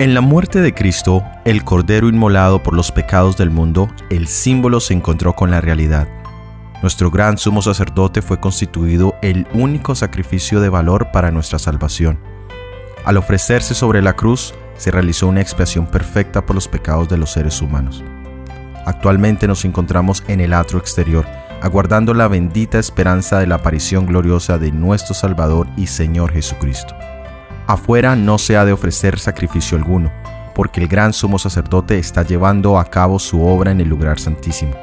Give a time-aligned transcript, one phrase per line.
[0.00, 4.80] En la muerte de Cristo, el Cordero inmolado por los pecados del mundo, el símbolo
[4.80, 6.08] se encontró con la realidad.
[6.80, 12.18] Nuestro gran sumo sacerdote fue constituido el único sacrificio de valor para nuestra salvación.
[13.04, 17.32] Al ofrecerse sobre la cruz, se realizó una expiación perfecta por los pecados de los
[17.32, 18.02] seres humanos.
[18.86, 21.26] Actualmente nos encontramos en el atrio exterior,
[21.60, 26.96] aguardando la bendita esperanza de la aparición gloriosa de nuestro Salvador y Señor Jesucristo.
[27.70, 30.10] Afuera no se ha de ofrecer sacrificio alguno,
[30.56, 34.74] porque el gran sumo sacerdote está llevando a cabo su obra en el lugar santísimo.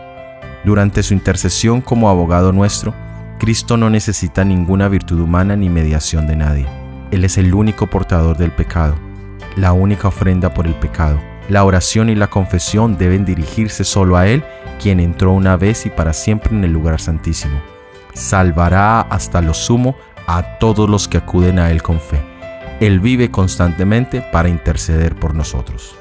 [0.63, 2.94] Durante su intercesión como abogado nuestro,
[3.39, 6.66] Cristo no necesita ninguna virtud humana ni mediación de nadie.
[7.11, 8.95] Él es el único portador del pecado,
[9.58, 11.19] la única ofrenda por el pecado.
[11.49, 14.45] La oración y la confesión deben dirigirse solo a Él,
[14.81, 17.59] quien entró una vez y para siempre en el lugar santísimo.
[18.13, 22.36] Salvará hasta lo sumo a todos los que acuden a Él con fe.
[22.80, 25.95] Él vive constantemente para interceder por nosotros.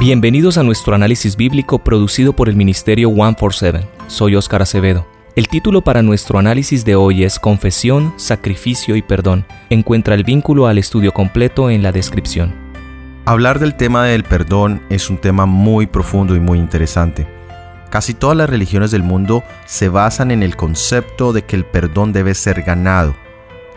[0.00, 3.86] Bienvenidos a nuestro análisis bíblico producido por el Ministerio 147.
[4.08, 5.06] Soy Óscar Acevedo.
[5.36, 9.46] El título para nuestro análisis de hoy es Confesión, Sacrificio y Perdón.
[9.68, 12.54] Encuentra el vínculo al estudio completo en la descripción.
[13.24, 17.39] Hablar del tema del perdón es un tema muy profundo y muy interesante.
[17.90, 22.12] Casi todas las religiones del mundo se basan en el concepto de que el perdón
[22.12, 23.16] debe ser ganado,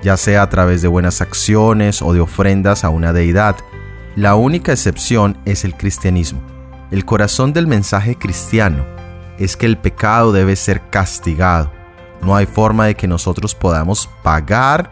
[0.04, 3.56] ya sea a través de buenas acciones o de ofrendas a una deidad.
[4.16, 6.44] La única excepción es el cristianismo.
[6.92, 8.86] El corazón del mensaje cristiano
[9.40, 11.72] es que el pecado debe ser castigado.
[12.22, 14.92] No hay forma de que nosotros podamos pagar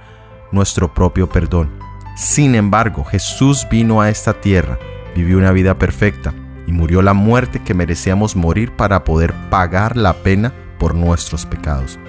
[0.52, 1.70] nuestro propio perdón.
[2.18, 4.80] Sin embargo, Jesús vino a esta tierra,
[5.14, 6.34] vivió una vida perfecta
[6.68, 12.00] y murió la muerte que merecíamos morir para poder pagar la pena por nuestros pecados.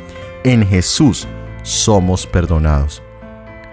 [0.45, 1.27] En Jesús
[1.62, 3.03] somos perdonados.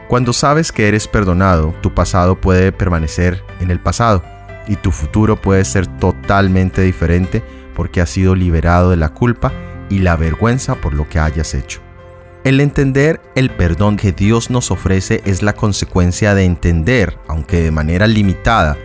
[0.07, 4.23] Cuando sabes que eres perdonado, tu pasado puede permanecer en el pasado
[4.67, 7.43] y tu futuro puede ser totalmente diferente
[7.75, 9.51] porque has sido liberado de la culpa
[9.89, 11.81] y la vergüenza por lo que hayas hecho.
[12.43, 17.71] El entender el perdón que Dios nos ofrece es la consecuencia de entender, aunque de
[17.71, 18.77] manera limitada,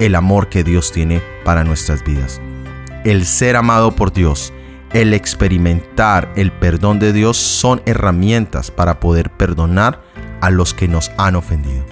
[0.00, 2.40] el amor que Dios tiene para nuestras vidas.
[3.04, 4.52] El ser amado por Dios,
[4.92, 10.00] el experimentar el perdón de Dios son herramientas para poder perdonar
[10.40, 11.84] a los que nos han ofendido.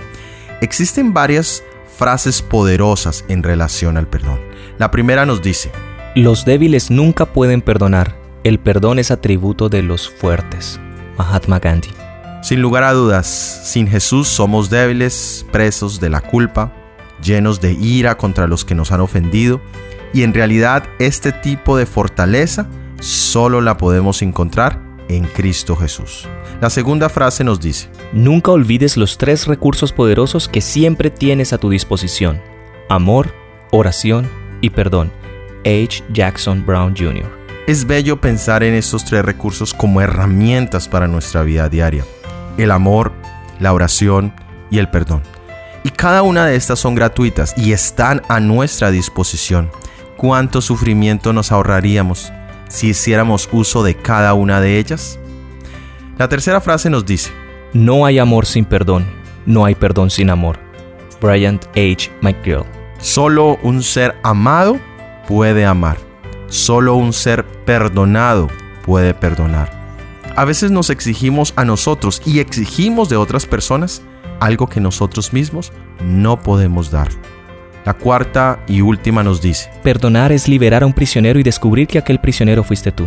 [0.60, 1.62] Existen varias
[1.96, 4.40] frases poderosas en relación al perdón.
[4.78, 5.70] La primera nos dice,
[6.14, 8.16] los débiles nunca pueden perdonar.
[8.44, 10.80] El perdón es atributo de los fuertes.
[11.16, 11.90] Mahatma Gandhi.
[12.42, 13.26] Sin lugar a dudas,
[13.64, 16.72] sin Jesús somos débiles, presos de la culpa,
[17.24, 19.60] llenos de ira contra los que nos han ofendido,
[20.12, 22.68] y en realidad este tipo de fortaleza
[23.00, 26.28] solo la podemos encontrar en Cristo Jesús.
[26.60, 31.58] La segunda frase nos dice, Nunca olvides los tres recursos poderosos que siempre tienes a
[31.58, 32.40] tu disposición,
[32.88, 33.34] amor,
[33.72, 34.28] oración
[34.60, 35.10] y perdón
[35.64, 36.04] H.
[36.12, 37.28] Jackson Brown Jr.
[37.66, 42.04] Es bello pensar en estos tres recursos como herramientas para nuestra vida diaria.
[42.58, 43.12] El amor,
[43.58, 44.34] la oración
[44.70, 45.22] y el perdón.
[45.84, 49.70] Y cada una de estas son gratuitas y están a nuestra disposición.
[50.16, 52.32] ¿Cuánto sufrimiento nos ahorraríamos
[52.68, 55.18] si hiciéramos uso de cada una de ellas?
[56.16, 57.32] La tercera frase nos dice,
[57.74, 59.04] No hay amor sin perdón,
[59.44, 60.58] no hay perdón sin amor.
[61.20, 62.10] Bryant H.
[62.22, 62.64] McGill.
[62.98, 64.80] Solo un ser amado
[65.28, 65.98] puede amar.
[66.48, 68.48] Solo un ser perdonado
[68.86, 69.70] puede perdonar.
[70.34, 74.02] A veces nos exigimos a nosotros y exigimos de otras personas
[74.44, 75.72] algo que nosotros mismos
[76.02, 77.08] no podemos dar.
[77.84, 81.98] La cuarta y última nos dice, Perdonar es liberar a un prisionero y descubrir que
[81.98, 83.06] aquel prisionero fuiste tú.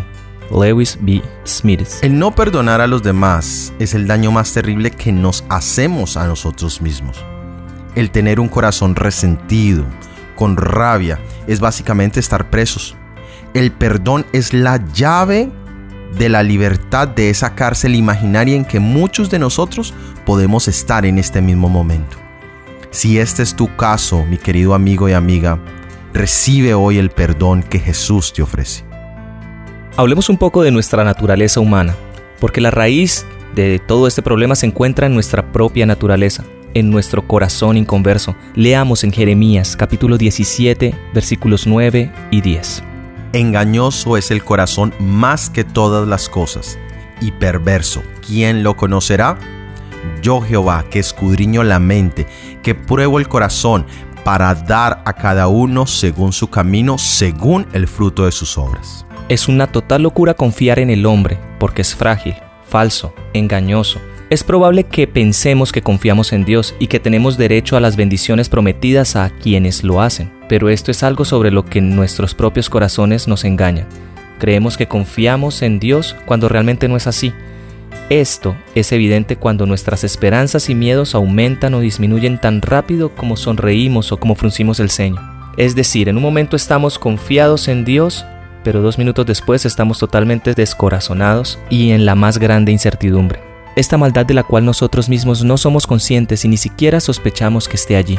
[0.51, 1.21] Lewis B.
[1.45, 1.87] Smith.
[2.01, 6.27] El no perdonar a los demás es el daño más terrible que nos hacemos a
[6.27, 7.23] nosotros mismos.
[7.95, 9.85] El tener un corazón resentido,
[10.35, 12.95] con rabia, es básicamente estar presos.
[13.53, 15.51] El perdón es la llave
[16.17, 19.93] de la libertad de esa cárcel imaginaria en que muchos de nosotros
[20.25, 22.17] podemos estar en este mismo momento.
[22.89, 25.59] Si este es tu caso, mi querido amigo y amiga,
[26.13, 28.83] recibe hoy el perdón que Jesús te ofrece.
[29.95, 31.95] Hablemos un poco de nuestra naturaleza humana,
[32.39, 33.25] porque la raíz
[33.55, 36.43] de todo este problema se encuentra en nuestra propia naturaleza,
[36.73, 38.35] en nuestro corazón inconverso.
[38.55, 42.86] Leamos en Jeremías capítulo 17 versículos 9 y 10.
[43.37, 46.79] Engañoso es el corazón más que todas las cosas,
[47.21, 48.01] y perverso.
[48.25, 49.37] ¿Quién lo conocerá?
[50.23, 52.25] Yo Jehová, que escudriño la mente,
[52.63, 53.85] que pruebo el corazón,
[54.23, 59.05] para dar a cada uno según su camino, según el fruto de sus obras.
[59.29, 62.33] Es una total locura confiar en el hombre, porque es frágil,
[62.67, 67.79] falso, engañoso, Es probable que pensemos que confiamos en Dios y que tenemos derecho a
[67.79, 72.35] las bendiciones prometidas a quienes lo hacen, pero esto es algo sobre lo que nuestros
[72.35, 73.87] propios corazones nos engañan.
[74.37, 77.31] Creemos que confiamos en Dios cuando realmente no es así.
[78.09, 84.11] Esto es evidente cuando nuestras esperanzas y miedos aumentan o disminuyen tan rápido como sonreímos
[84.11, 85.21] o como fruncimos el ceño.
[85.55, 88.25] Es decir, en un momento estamos confiados en Dios,
[88.65, 93.46] pero dos minutos después estamos totalmente descorazonados y en la más grande incertidumbre
[93.77, 97.75] esta maldad de la cual nosotros mismos no somos conscientes y ni siquiera sospechamos que
[97.75, 98.17] esté allí.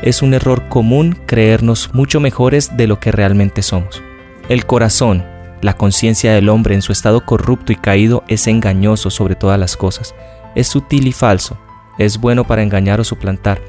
[0.00, 4.02] Es un error común creernos mucho mejores de lo que realmente somos.
[4.48, 5.22] El corazón,
[5.60, 9.76] la conciencia del hombre en su estado corrupto y caído es engañoso sobre todas las
[9.76, 10.14] cosas.
[10.54, 11.58] Es sutil y falso.
[11.98, 13.60] Es bueno para engañar o suplantar.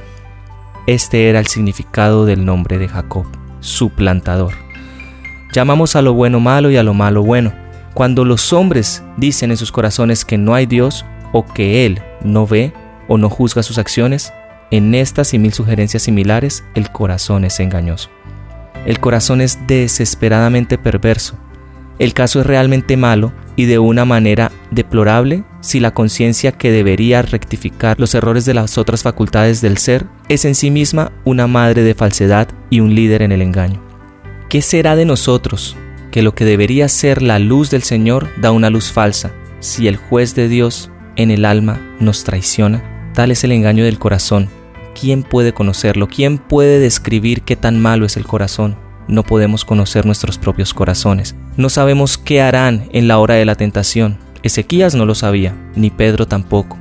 [0.88, 3.26] Este era el significado del nombre de Jacob,
[3.60, 4.54] suplantador.
[5.52, 7.54] Llamamos a lo bueno malo y a lo malo bueno.
[7.94, 11.06] Cuando los hombres dicen en sus corazones que no hay Dios,
[11.36, 12.72] o que Él no ve
[13.10, 14.32] o no juzga sus acciones,
[14.72, 18.10] en estas y mil sugerencias similares el corazón es engañoso.
[18.86, 21.38] El corazón es desesperadamente perverso.
[22.00, 27.22] El caso es realmente malo y de una manera deplorable si la conciencia que debería
[27.22, 31.84] rectificar los errores de las otras facultades del ser es en sí misma una madre
[31.84, 33.82] de falsedad y un líder en el engaño.
[34.48, 35.76] ¿Qué será de nosotros
[36.12, 39.98] que lo que debería ser la luz del Señor da una luz falsa si el
[39.98, 43.12] juez de Dios en el alma nos traiciona?
[43.14, 44.50] Tal es el engaño del corazón.
[45.00, 46.08] ¿Quién puede conocerlo?
[46.08, 48.78] ¿Quién puede describir qué tan malo es el corazón?
[49.08, 51.36] No podemos conocer nuestros propios corazones.
[51.58, 54.18] No sabemos qué harán en la hora de la tentación.
[54.44, 56.78] Ezequías no lo sabía, ni Pedro tampoco,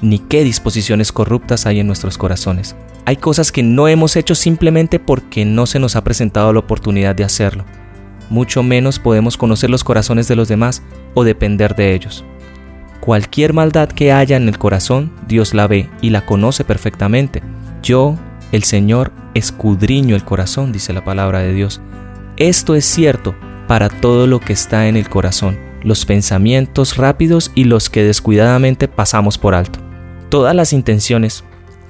[0.00, 2.74] ni qué disposiciones corruptas hay en nuestros corazones.
[3.04, 7.14] Hay cosas que no hemos hecho simplemente porque no se nos ha presentado la oportunidad
[7.14, 7.64] de hacerlo.
[8.30, 10.82] Mucho menos podemos conocer los corazones de los demás
[11.14, 12.24] o depender de ellos.
[13.02, 17.42] Cualquier maldad que haya en el corazón, Dios la ve y la conoce perfectamente.
[17.82, 18.16] Yo,
[18.52, 21.80] el Señor, escudriño el corazón, dice la palabra de Dios.
[22.36, 23.34] Esto es cierto
[23.66, 28.86] para todo lo que está en el corazón, los pensamientos rápidos y los que descuidadamente
[28.86, 29.80] pasamos por alto.
[30.28, 31.42] Todas las intenciones,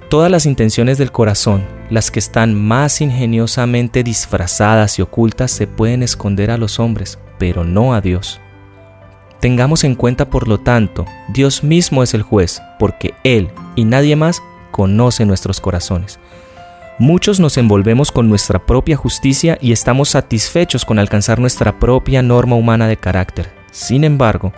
[0.09, 6.03] todas las intenciones del corazón, las que están más ingeniosamente disfrazadas y ocultas, se pueden
[6.03, 8.41] esconder a los hombres, pero no a Dios.
[9.43, 14.15] Tengamos en cuenta, por lo tanto, Dios mismo es el juez, porque Él y nadie
[14.15, 14.41] más
[14.71, 16.21] conoce nuestros corazones.
[17.01, 22.55] Muchos nos envolvemos con nuestra propia justicia y estamos satisfechos con alcanzar nuestra propia norma
[22.55, 23.53] humana de carácter.
[23.73, 24.53] Sin embargo,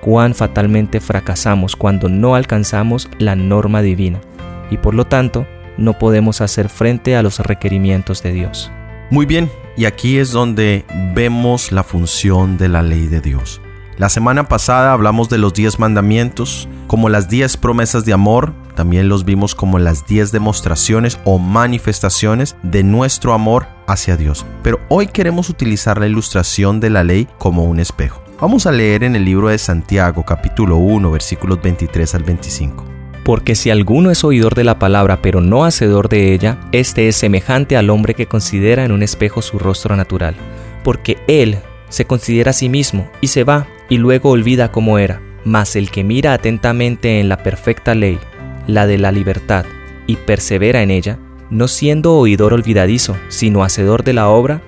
[0.00, 4.22] cuán fatalmente fracasamos cuando no alcanzamos la norma divina
[4.70, 8.72] y por lo tanto no podemos hacer frente a los requerimientos de Dios.
[9.10, 13.60] Muy bien, y aquí es donde vemos la función de la ley de Dios.
[13.96, 19.08] La semana pasada hablamos de los 10 mandamientos, como las 10 promesas de amor, también
[19.08, 24.44] los vimos como las 10 demostraciones o manifestaciones de nuestro amor hacia Dios.
[24.64, 28.20] Pero hoy queremos utilizar la ilustración de la ley como un espejo.
[28.40, 32.84] Vamos a leer en el libro de Santiago capítulo 1 versículos 23 al 25.
[33.24, 37.14] Porque si alguno es oidor de la palabra pero no hacedor de ella, este es
[37.14, 40.34] semejante al hombre que considera en un espejo su rostro natural,
[40.82, 41.58] porque él
[41.88, 45.20] se considera a sí mismo y se va y luego olvida cómo era.
[45.44, 48.18] Mas el que mira atentamente en la perfecta ley,
[48.66, 49.66] la de la libertad,
[50.06, 51.18] y persevera en ella,
[51.50, 54.62] no siendo oidor olvidadizo, sino hacedor de la obra,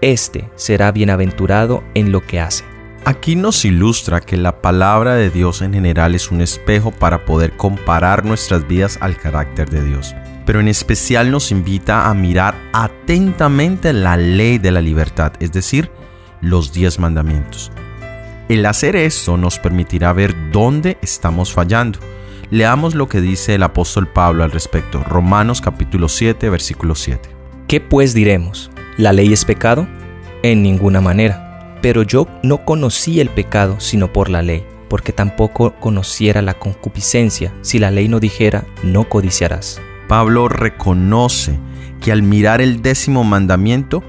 [0.00, 2.64] éste será bienaventurado en lo que hace.
[3.04, 7.56] Aquí nos ilustra que la palabra de Dios en general es un espejo para poder
[7.56, 10.14] comparar nuestras vidas al carácter de Dios.
[10.46, 15.90] Pero en especial nos invita a mirar atentamente la ley de la libertad, es decir,
[16.40, 17.72] los diez mandamientos.
[18.48, 22.00] El hacer esto nos permitirá ver dónde estamos fallando.
[22.50, 27.30] Leamos lo que dice el apóstol Pablo al respecto, Romanos capítulo 7, versículo 7.
[27.68, 28.70] ¿Qué pues diremos?
[28.98, 29.86] ¿La ley es pecado?
[30.42, 31.78] En ninguna manera.
[31.82, 37.54] Pero yo no conocí el pecado sino por la ley, porque tampoco conociera la concupiscencia
[37.62, 39.80] si la ley no dijera, no codiciarás.
[40.08, 41.58] Pablo reconoce
[42.02, 44.02] que al mirar el décimo mandamiento,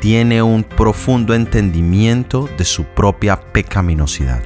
[0.00, 4.42] tiene un profundo entendimiento de su propia pecaminosidad.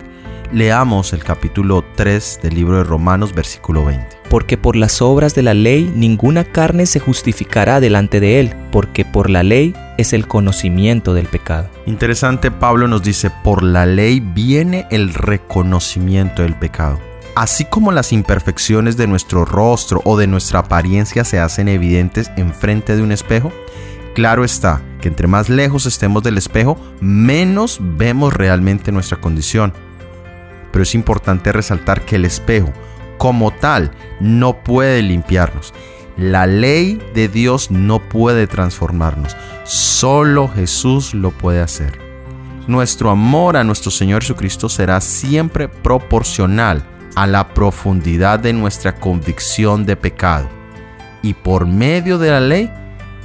[0.53, 4.19] Leamos el capítulo 3 del libro de Romanos, versículo 20.
[4.29, 9.05] Porque por las obras de la ley ninguna carne se justificará delante de él, porque
[9.05, 11.69] por la ley es el conocimiento del pecado.
[11.87, 16.99] Interesante, Pablo nos dice, por la ley viene el reconocimiento del pecado.
[17.37, 22.97] Así como las imperfecciones de nuestro rostro o de nuestra apariencia se hacen evidentes enfrente
[22.97, 23.53] de un espejo,
[24.15, 29.73] Claro está que entre más lejos estemos del espejo, menos vemos realmente nuestra condición.
[30.73, 32.73] Pero es importante resaltar que el espejo,
[33.19, 33.91] como tal
[34.21, 35.75] no puede limpiarnos.
[36.17, 39.37] La ley de Dios no puede transformarnos.
[39.65, 41.99] Solo Jesús lo puede hacer.
[42.67, 49.87] Nuestro amor a nuestro Señor Jesucristo será siempre proporcional a la profundidad de nuestra convicción
[49.87, 50.49] de pecado.
[51.23, 52.71] Y por medio de la ley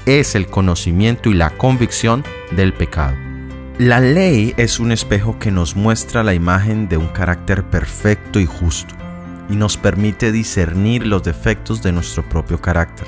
[0.06, 3.16] es el conocimiento y la convicción del pecado.
[3.78, 8.46] La ley es un espejo que nos muestra la imagen de un carácter perfecto y
[8.46, 8.96] justo
[9.50, 13.08] y nos permite discernir los defectos de nuestro propio carácter.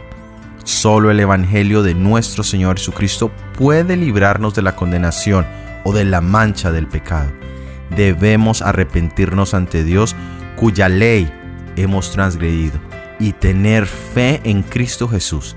[0.63, 5.47] Solo el Evangelio de nuestro Señor Jesucristo puede librarnos de la condenación
[5.85, 7.31] o de la mancha del pecado.
[7.95, 10.15] Debemos arrepentirnos ante Dios
[10.57, 11.31] cuya ley
[11.77, 12.79] hemos transgredido
[13.19, 15.55] y tener fe en Cristo Jesús,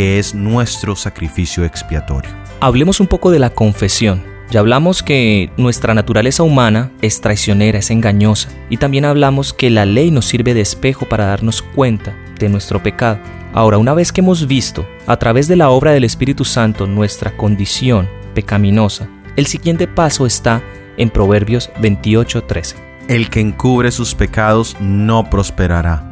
[0.00, 2.30] que es nuestro sacrificio expiatorio.
[2.60, 4.24] Hablemos un poco de la confesión.
[4.50, 9.84] Ya hablamos que nuestra naturaleza humana es traicionera, es engañosa, y también hablamos que la
[9.84, 13.18] ley nos sirve de espejo para darnos cuenta de nuestro pecado.
[13.52, 17.36] Ahora, una vez que hemos visto a través de la obra del Espíritu Santo nuestra
[17.36, 20.62] condición pecaminosa, el siguiente paso está
[20.96, 22.76] en Proverbios 28:13.
[23.08, 26.09] El que encubre sus pecados no prosperará,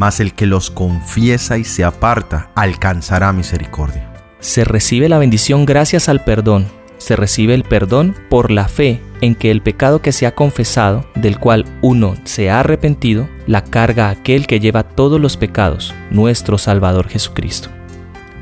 [0.00, 4.10] mas el que los confiesa y se aparta alcanzará misericordia.
[4.38, 9.34] Se recibe la bendición gracias al perdón, se recibe el perdón por la fe en
[9.34, 14.08] que el pecado que se ha confesado, del cual uno se ha arrepentido, la carga
[14.08, 17.68] aquel que lleva todos los pecados, nuestro Salvador Jesucristo.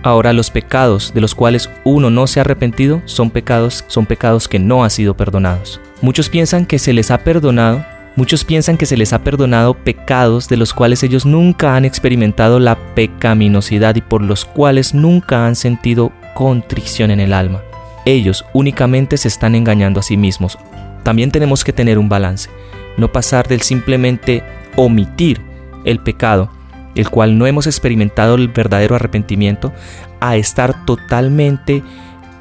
[0.04, 4.46] Ahora los pecados de los cuales uno no se ha arrepentido son pecados, son pecados
[4.46, 5.80] que no han sido perdonados.
[6.02, 7.84] Muchos piensan que se les ha perdonado,
[8.18, 12.60] muchos piensan que se les ha perdonado pecados de los cuales ellos nunca han experimentado
[12.60, 17.62] la pecaminosidad y por los cuales nunca han sentido contrición en el alma
[18.08, 20.58] ellos únicamente se están engañando a sí mismos.
[21.02, 22.48] También tenemos que tener un balance,
[22.96, 24.42] no pasar del simplemente
[24.76, 25.42] omitir
[25.84, 26.50] el pecado,
[26.94, 29.72] el cual no hemos experimentado el verdadero arrepentimiento,
[30.20, 31.82] a estar totalmente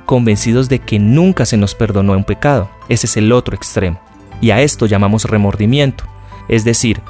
[0.05, 2.69] convencidos de que nunca se nos perdonó un pecado.
[2.87, 4.06] Ese es el otro extremo.
[4.41, 6.03] Y a esto llamamos remordimiento.
[6.47, 7.01] Es decir,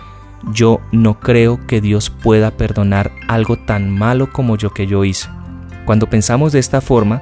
[0.54, 5.30] yo no creo que Dios pueda perdonar algo tan malo como yo que yo hice.
[5.86, 7.22] Cuando pensamos de esta forma,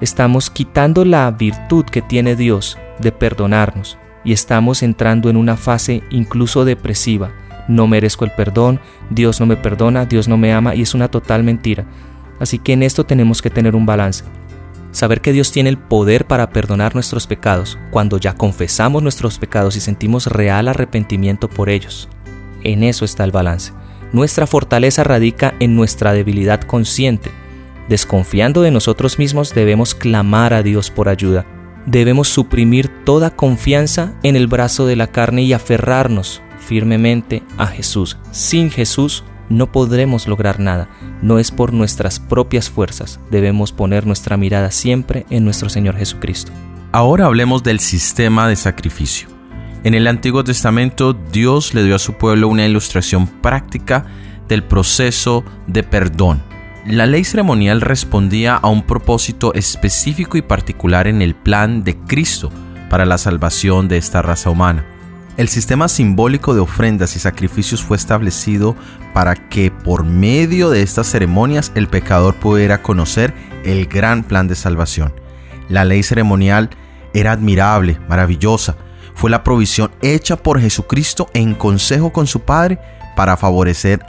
[0.00, 6.02] estamos quitando la virtud que tiene Dios de perdonarnos y estamos entrando en una fase
[6.10, 7.30] incluso depresiva.
[7.68, 11.08] No merezco el perdón, Dios no me perdona, Dios no me ama y es una
[11.08, 11.84] total mentira.
[12.38, 14.24] Así que en esto tenemos que tener un balance.
[14.96, 19.76] Saber que Dios tiene el poder para perdonar nuestros pecados cuando ya confesamos nuestros pecados
[19.76, 22.08] y sentimos real arrepentimiento por ellos.
[22.62, 23.74] En eso está el balance.
[24.14, 27.30] Nuestra fortaleza radica en nuestra debilidad consciente
[27.90, 31.44] Desconfiando de nosotros mismos debemos clamar a Dios por ayuda.
[31.84, 38.16] Debemos suprimir toda confianza en el brazo de la carne y aferrarnos firmemente a Jesús.
[38.30, 40.88] Sin Jesús no podremos lograr nada.
[41.22, 43.20] No es por nuestras propias fuerzas.
[43.30, 46.52] Debemos poner nuestra mirada siempre en nuestro Señor Jesucristo.
[46.92, 49.28] Ahora hablemos del sistema de sacrificio.
[49.84, 54.06] En el Antiguo Testamento Dios le dio a su pueblo una ilustración práctica
[54.48, 56.42] del proceso de perdón
[56.86, 62.52] la ley ceremonial respondía a un propósito específico y particular en el plan de Cristo
[62.88, 64.86] para la salvación de esta raza humana.
[65.36, 68.74] El sistema simbólico de ofrendas y sacrificios fue establecido
[69.12, 74.54] para que por medio de estas ceremonias el pecador pudiera conocer el gran plan de
[74.54, 75.12] salvación.
[75.68, 76.70] La ley ceremonial
[77.12, 78.76] era admirable, maravillosa.
[79.14, 82.78] Fue la provisión hecha por Jesucristo en consejo con su Padre
[83.14, 84.00] para favorecer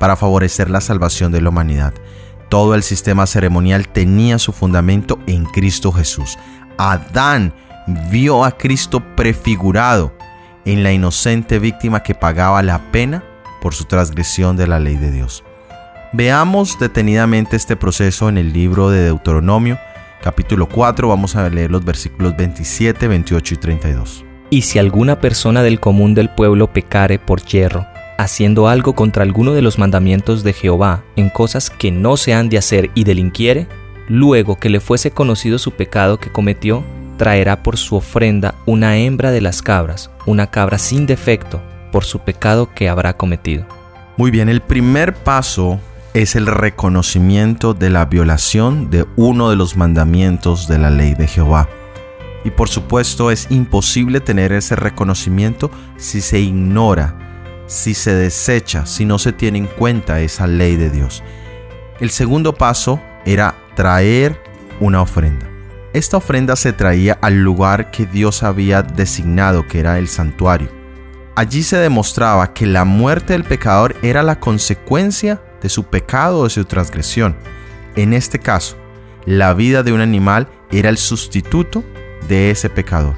[0.00, 1.92] para favorecer la salvación de la humanidad.
[2.48, 6.38] Todo el sistema ceremonial tenía su fundamento en Cristo Jesús.
[6.78, 7.52] Adán
[8.10, 10.12] vio a Cristo prefigurado
[10.64, 13.24] en la inocente víctima que pagaba la pena
[13.60, 15.44] por su transgresión de la ley de Dios.
[16.12, 19.78] Veamos detenidamente este proceso en el libro de Deuteronomio,
[20.22, 24.24] capítulo 4, vamos a leer los versículos 27, 28 y 32.
[24.50, 27.86] Y si alguna persona del común del pueblo pecare por hierro,
[28.18, 32.48] haciendo algo contra alguno de los mandamientos de Jehová en cosas que no se han
[32.48, 33.68] de hacer y delinquiere,
[34.08, 36.84] luego que le fuese conocido su pecado que cometió,
[37.20, 41.60] traerá por su ofrenda una hembra de las cabras, una cabra sin defecto,
[41.92, 43.66] por su pecado que habrá cometido.
[44.16, 45.78] Muy bien, el primer paso
[46.14, 51.26] es el reconocimiento de la violación de uno de los mandamientos de la ley de
[51.26, 51.68] Jehová.
[52.42, 57.18] Y por supuesto es imposible tener ese reconocimiento si se ignora
[57.66, 61.22] si se desecha, si no se tiene en cuenta esa ley de Dios.
[62.00, 64.42] El segundo paso era traer
[64.80, 65.49] una ofrenda.
[65.92, 70.68] Esta ofrenda se traía al lugar que Dios había designado, que era el santuario.
[71.34, 76.44] Allí se demostraba que la muerte del pecador era la consecuencia de su pecado o
[76.44, 77.36] de su transgresión.
[77.96, 78.76] En este caso,
[79.26, 81.82] la vida de un animal era el sustituto
[82.28, 83.16] de ese pecador.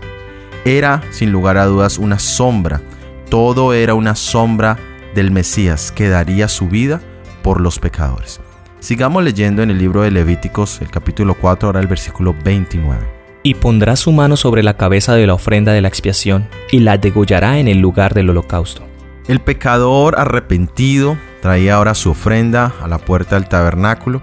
[0.64, 2.80] Era, sin lugar a dudas, una sombra.
[3.28, 4.78] Todo era una sombra
[5.14, 7.02] del Mesías que daría su vida
[7.42, 8.40] por los pecadores.
[8.82, 12.98] Sigamos leyendo en el libro de Levíticos, el capítulo 4, ahora el versículo 29.
[13.44, 16.98] Y pondrá su mano sobre la cabeza de la ofrenda de la expiación, y la
[16.98, 18.82] degollará en el lugar del holocausto.
[19.28, 24.20] El pecador arrepentido traía ahora su ofrenda a la puerta del tabernáculo,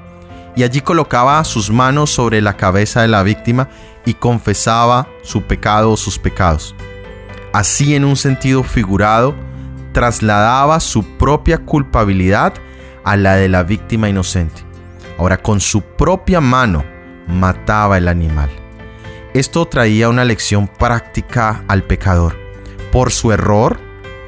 [0.57, 3.69] y allí colocaba sus manos sobre la cabeza de la víctima
[4.05, 6.75] y confesaba su pecado o sus pecados.
[7.53, 9.35] Así en un sentido figurado,
[9.93, 12.55] trasladaba su propia culpabilidad
[13.03, 14.61] a la de la víctima inocente.
[15.17, 16.83] Ahora con su propia mano
[17.27, 18.49] mataba el animal.
[19.33, 22.35] Esto traía una lección práctica al pecador.
[22.91, 23.79] Por su error,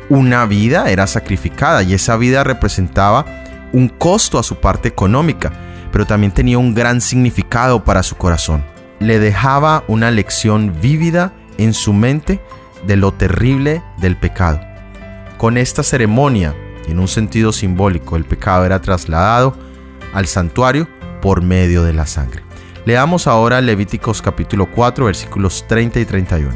[0.10, 3.26] una vida era sacrificada y esa vida representaba
[3.74, 5.52] un costo a su parte económica,
[5.92, 8.64] pero también tenía un gran significado para su corazón.
[9.00, 12.42] Le dejaba una lección vívida en su mente
[12.86, 14.60] de lo terrible del pecado.
[15.38, 16.54] Con esta ceremonia,
[16.88, 19.56] en un sentido simbólico, el pecado era trasladado
[20.14, 20.88] al santuario
[21.22, 22.44] por medio de la sangre.
[22.86, 26.52] Leamos ahora Levíticos capítulo 4 versículos 30 y 31.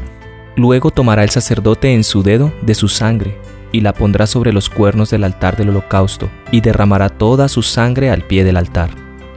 [0.56, 3.38] Luego tomará el sacerdote en su dedo de su sangre
[3.72, 8.10] y la pondrá sobre los cuernos del altar del holocausto y derramará toda su sangre
[8.10, 8.90] al pie del altar.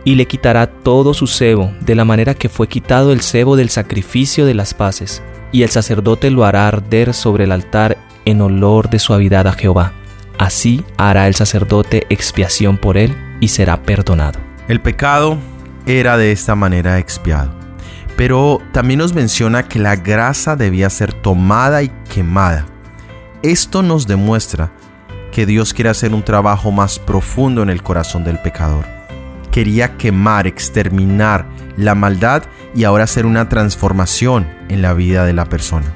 [0.06, 3.70] Y le quitará todo su cebo, de la manera que fue quitado el cebo del
[3.70, 8.90] sacrificio de las paces, y el sacerdote lo hará arder sobre el altar en olor
[8.90, 9.94] de suavidad a Jehová.
[10.40, 14.40] Así hará el sacerdote expiación por él y será perdonado.
[14.70, 15.38] El pecado
[15.86, 17.52] era de esta manera expiado.
[18.16, 22.66] Pero también nos menciona que la grasa debía ser tomada y quemada.
[23.44, 24.72] Esto nos demuestra
[25.34, 28.86] que Dios quiere hacer un trabajo más profundo en el corazón del pecador.
[29.52, 35.46] Quería quemar, exterminar la maldad y ahora hacer una transformación en la vida de la
[35.46, 35.94] persona.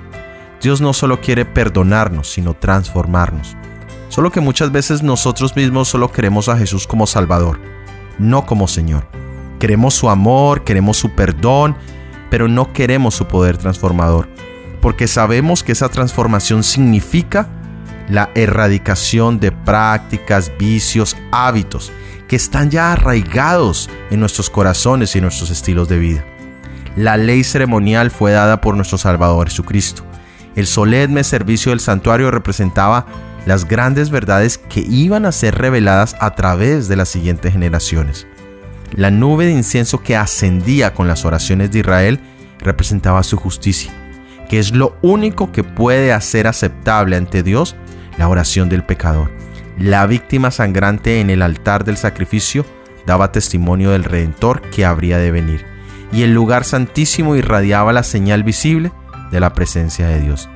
[0.62, 3.56] Dios no solo quiere perdonarnos, sino transformarnos.
[4.14, 7.60] Solo que muchas veces nosotros mismos solo queremos a Jesús como Salvador,
[8.20, 9.08] no como Señor.
[9.58, 11.76] Queremos su amor, queremos su perdón,
[12.30, 14.30] pero no queremos su poder transformador,
[14.84, 17.50] porque sabemos que esa transformación significa
[18.08, 21.92] la erradicación de prácticas, vicios, hábitos
[22.28, 26.24] que están ya arraigados en nuestros corazones y nuestros estilos de vida.
[26.96, 30.04] La ley ceremonial fue dada por nuestro Salvador Jesucristo.
[30.56, 33.08] El solemne servicio del santuario representaba
[33.46, 38.28] las grandes verdades que iban a ser reveladas a través de las siguientes generaciones.
[38.96, 42.20] La nube de incienso que ascendía con las oraciones de Israel
[42.60, 43.92] representaba su justicia,
[44.50, 47.76] que es lo único que puede hacer aceptable ante Dios
[48.18, 49.32] la oración del pecador.
[49.78, 52.66] La víctima sangrante en el altar del sacrificio
[53.08, 55.66] daba testimonio del Redentor que habría de venir,
[56.12, 58.92] y el lugar santísimo irradiaba la señal visible
[59.32, 60.48] de la presencia de Dios.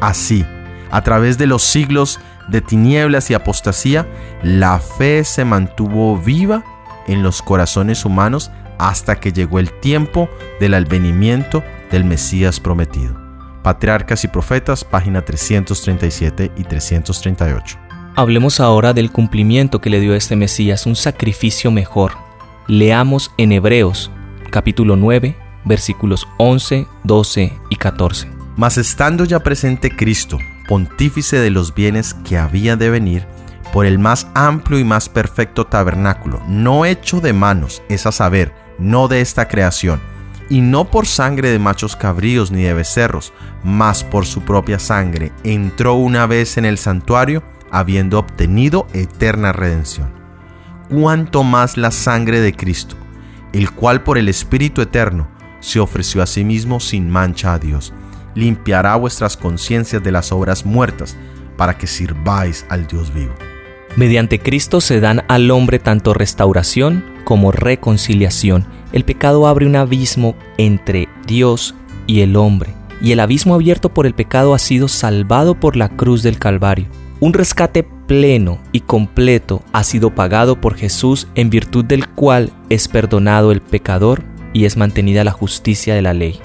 [0.00, 0.44] Así,
[0.90, 4.08] a través de los siglos de tinieblas y apostasía,
[4.42, 6.64] la fe se mantuvo viva
[7.06, 13.14] en los corazones humanos hasta que llegó el tiempo del advenimiento del Mesías prometido.
[13.62, 17.78] Patriarcas y Profetas, página 337 y 338.
[18.16, 22.12] Hablemos ahora del cumplimiento que le dio este Mesías, un sacrificio mejor.
[22.66, 24.10] Leamos en Hebreos,
[24.50, 28.30] capítulo 9, versículos 11, 12 y 14.
[28.56, 30.38] Mas estando ya presente Cristo,
[30.70, 33.26] pontífice de los bienes que había de venir,
[33.72, 38.54] por el más amplio y más perfecto tabernáculo, no hecho de manos, es a saber,
[38.78, 40.00] no de esta creación,
[40.48, 43.32] y no por sangre de machos cabríos ni de becerros,
[43.64, 50.12] mas por su propia sangre, entró una vez en el santuario, habiendo obtenido eterna redención.
[50.88, 52.94] Cuanto más la sangre de Cristo,
[53.52, 55.26] el cual por el Espíritu Eterno
[55.58, 57.92] se ofreció a sí mismo sin mancha a Dios
[58.34, 61.16] limpiará vuestras conciencias de las obras muertas,
[61.56, 63.34] para que sirváis al Dios vivo.
[63.96, 68.64] Mediante Cristo se dan al hombre tanto restauración como reconciliación.
[68.92, 71.74] El pecado abre un abismo entre Dios
[72.06, 75.88] y el hombre, y el abismo abierto por el pecado ha sido salvado por la
[75.88, 76.86] cruz del Calvario.
[77.20, 82.88] Un rescate pleno y completo ha sido pagado por Jesús en virtud del cual es
[82.88, 86.40] perdonado el pecador y es mantenida la justicia de la ley.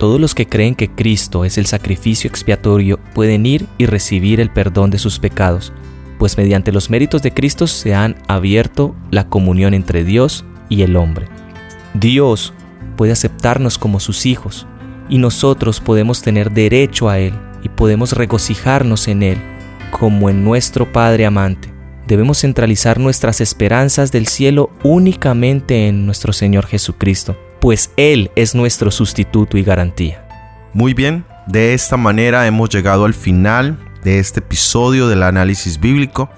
[0.00, 4.48] Todos los que creen que Cristo es el sacrificio expiatorio pueden ir y recibir el
[4.48, 5.74] perdón de sus pecados,
[6.18, 10.96] pues mediante los méritos de Cristo se han abierto la comunión entre Dios y el
[10.96, 11.26] hombre.
[11.92, 12.54] Dios
[12.96, 14.66] puede aceptarnos como sus hijos
[15.10, 19.38] y nosotros podemos tener derecho a Él, y podemos regocijarnos en Él,
[19.90, 21.68] como en nuestro Padre amante.
[22.06, 28.90] Debemos centralizar nuestras esperanzas del cielo únicamente en nuestro Señor Jesucristo, pues Él es nuestro
[28.90, 30.26] sustituto y garantía.
[30.72, 36.30] Muy bien, de esta manera hemos llegado al final de este episodio del análisis bíblico.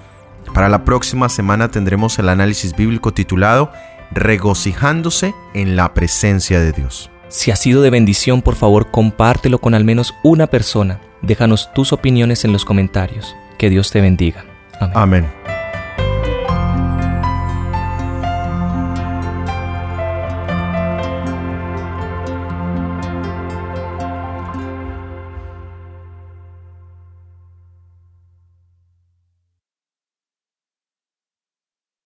[0.53, 3.71] Para la próxima semana tendremos el análisis bíblico titulado
[4.11, 7.09] Regocijándose en la presencia de Dios.
[7.29, 10.99] Si ha sido de bendición, por favor compártelo con al menos una persona.
[11.23, 13.35] Déjanos tus opiniones en los comentarios.
[13.57, 14.45] Que Dios te bendiga.
[14.79, 14.93] Amén.
[14.95, 15.42] Amén.